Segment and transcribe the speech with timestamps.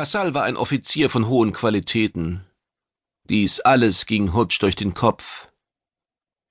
[0.00, 2.46] Kassal war ein Offizier von hohen Qualitäten.
[3.28, 5.50] Dies alles ging Hutsch durch den Kopf.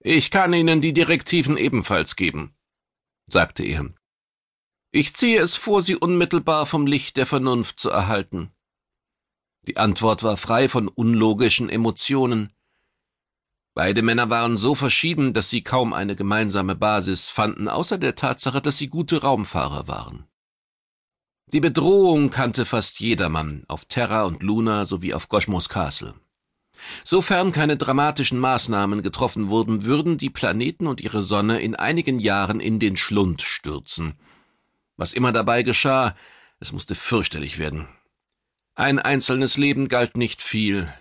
[0.01, 2.53] Ich kann Ihnen die Direktiven ebenfalls geben,
[3.25, 3.91] sagte er.
[4.91, 8.51] Ich ziehe es vor, Sie unmittelbar vom Licht der Vernunft zu erhalten.
[9.63, 12.53] Die Antwort war frei von unlogischen Emotionen.
[13.73, 18.61] Beide Männer waren so verschieden, dass sie kaum eine gemeinsame Basis fanden, außer der Tatsache,
[18.61, 20.28] dass sie gute Raumfahrer waren.
[21.51, 26.13] Die Bedrohung kannte fast jedermann auf Terra und Luna sowie auf Goshmos Castle.
[27.03, 32.59] Sofern keine dramatischen Maßnahmen getroffen wurden, würden die Planeten und ihre Sonne in einigen Jahren
[32.59, 34.13] in den Schlund stürzen.
[34.95, 36.15] Was immer dabei geschah,
[36.59, 37.87] es musste fürchterlich werden.
[38.75, 40.93] Ein einzelnes Leben galt nicht viel.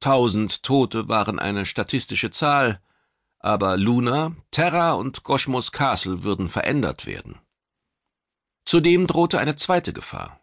[0.00, 2.80] Tausend Tote waren eine statistische Zahl,
[3.38, 7.38] aber Luna, Terra und Goshmos Castle würden verändert werden.
[8.74, 10.40] Zudem drohte eine zweite Gefahr.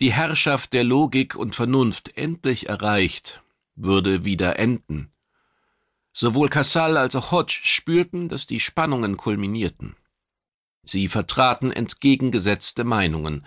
[0.00, 3.40] Die Herrschaft der Logik und Vernunft endlich erreicht
[3.76, 5.12] würde wieder enden.
[6.12, 9.94] Sowohl Kassal als auch Hodge spürten, dass die Spannungen kulminierten.
[10.82, 13.46] Sie vertraten entgegengesetzte Meinungen.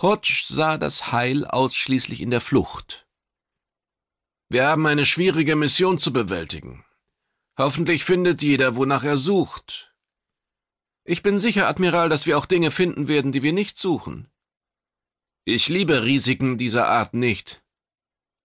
[0.00, 3.06] Hodge sah das Heil ausschließlich in der Flucht.
[4.48, 6.84] Wir haben eine schwierige Mission zu bewältigen.
[7.56, 9.91] Hoffentlich findet jeder, wonach er sucht.
[11.04, 14.28] Ich bin sicher, Admiral, dass wir auch Dinge finden werden, die wir nicht suchen.
[15.44, 17.64] Ich liebe Risiken dieser Art nicht.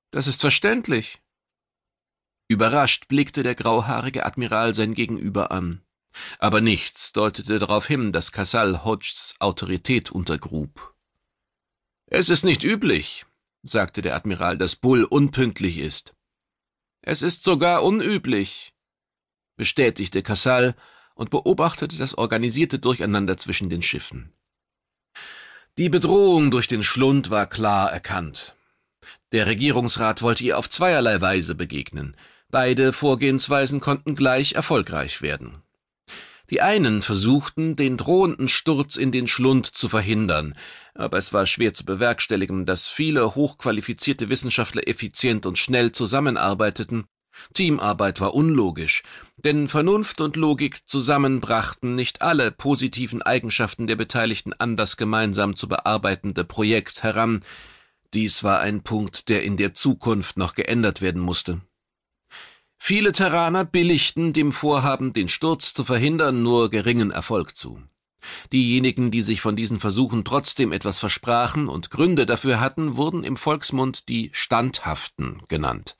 [0.09, 1.21] Das ist verständlich.
[2.47, 5.83] Überrascht blickte der grauhaarige Admiral sein Gegenüber an.
[6.39, 10.95] Aber nichts deutete darauf hin, dass Casal Hodges Autorität untergrub.
[12.07, 13.25] Es ist nicht üblich,
[13.61, 16.15] sagte der Admiral, dass Bull unpünktlich ist.
[17.01, 18.73] Es ist sogar unüblich,
[19.57, 20.75] bestätigte Casal
[21.17, 24.31] und beobachtete das organisierte Durcheinander zwischen den Schiffen.
[25.77, 28.55] Die Bedrohung durch den Schlund war klar erkannt.
[29.31, 32.15] Der Regierungsrat wollte ihr auf zweierlei Weise begegnen.
[32.49, 35.61] Beide Vorgehensweisen konnten gleich erfolgreich werden.
[36.49, 40.55] Die einen versuchten, den drohenden Sturz in den Schlund zu verhindern,
[40.95, 47.05] aber es war schwer zu bewerkstelligen, dass viele hochqualifizierte Wissenschaftler effizient und schnell zusammenarbeiteten.
[47.53, 49.03] Teamarbeit war unlogisch,
[49.37, 55.55] denn Vernunft und Logik zusammen brachten nicht alle positiven Eigenschaften der Beteiligten an das gemeinsam
[55.55, 57.43] zu bearbeitende Projekt heran,
[58.13, 61.61] dies war ein Punkt, der in der Zukunft noch geändert werden musste.
[62.77, 67.81] Viele Terraner billigten dem Vorhaben, den Sturz zu verhindern, nur geringen Erfolg zu.
[68.51, 73.37] Diejenigen, die sich von diesen Versuchen trotzdem etwas versprachen und Gründe dafür hatten, wurden im
[73.37, 75.97] Volksmund die Standhaften genannt.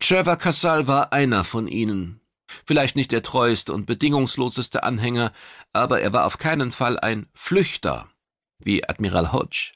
[0.00, 2.20] Trevor Cassal war einer von ihnen.
[2.64, 5.32] Vielleicht nicht der treueste und bedingungsloseste Anhänger,
[5.72, 8.08] aber er war auf keinen Fall ein Flüchter,
[8.58, 9.72] wie Admiral Hodge.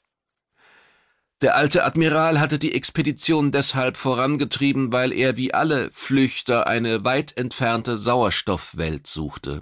[1.41, 7.35] Der alte Admiral hatte die Expedition deshalb vorangetrieben, weil er wie alle Flüchter eine weit
[7.35, 9.61] entfernte Sauerstoffwelt suchte.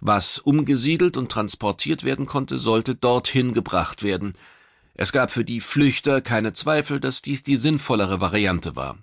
[0.00, 4.34] Was umgesiedelt und transportiert werden konnte, sollte dorthin gebracht werden.
[4.94, 8.98] Es gab für die Flüchter keine Zweifel, dass dies die sinnvollere Variante war.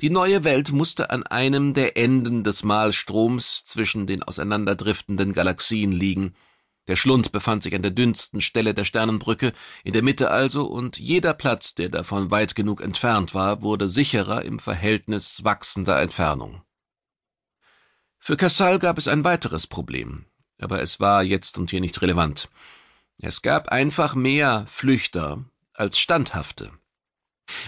[0.00, 6.34] Die neue Welt musste an einem der Enden des Malstroms zwischen den auseinanderdriftenden Galaxien liegen,
[6.88, 9.52] der Schlund befand sich an der dünnsten Stelle der Sternenbrücke,
[9.84, 14.44] in der Mitte also, und jeder Platz, der davon weit genug entfernt war, wurde sicherer
[14.44, 16.62] im Verhältnis wachsender Entfernung.
[18.18, 20.26] Für Cassal gab es ein weiteres Problem,
[20.58, 22.48] aber es war jetzt und hier nicht relevant.
[23.18, 25.44] Es gab einfach mehr Flüchter
[25.74, 26.72] als Standhafte.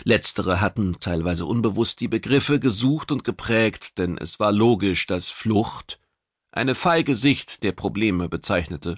[0.05, 5.99] Letztere hatten teilweise unbewusst die Begriffe gesucht und geprägt, denn es war logisch, dass Flucht
[6.51, 8.97] eine feige Sicht der Probleme bezeichnete.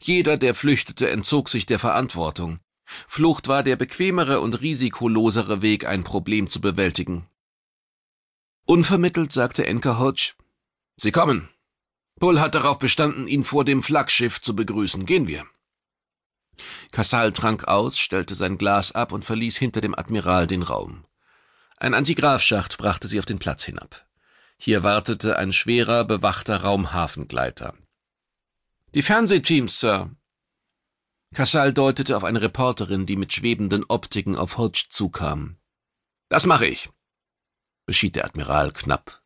[0.00, 2.60] Jeder, der flüchtete, entzog sich der Verantwortung.
[3.06, 7.26] Flucht war der bequemere und risikolosere Weg, ein Problem zu bewältigen.
[8.66, 10.34] Unvermittelt sagte Enker Hodge,
[10.96, 11.48] Sie kommen.
[12.18, 15.06] Bull hat darauf bestanden, ihn vor dem Flaggschiff zu begrüßen.
[15.06, 15.46] Gehen wir.
[16.90, 21.04] Kassal trank aus, stellte sein Glas ab und verließ hinter dem Admiral den Raum.
[21.76, 24.06] Ein Antigrafschacht brachte sie auf den Platz hinab.
[24.56, 27.74] Hier wartete ein schwerer, bewachter Raumhafengleiter.
[28.94, 30.10] Die Fernsehteams, Sir.
[31.34, 35.58] Kassal deutete auf eine Reporterin, die mit schwebenden Optiken auf Hodge zukam.
[36.28, 36.88] Das mache ich,
[37.86, 39.22] beschied der Admiral knapp.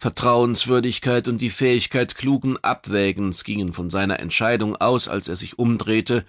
[0.00, 6.24] Vertrauenswürdigkeit und die Fähigkeit klugen Abwägens gingen von seiner Entscheidung aus, als er sich umdrehte,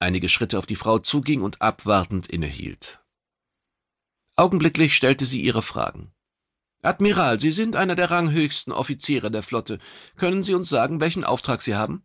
[0.00, 3.00] einige Schritte auf die Frau zuging und abwartend innehielt.
[4.34, 6.12] Augenblicklich stellte sie ihre Fragen.
[6.82, 9.78] Admiral, Sie sind einer der ranghöchsten Offiziere der Flotte.
[10.16, 12.04] Können Sie uns sagen, welchen Auftrag Sie haben?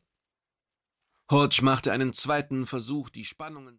[1.31, 3.69] Hodge machte einen zweiten Versuch, die Spannungen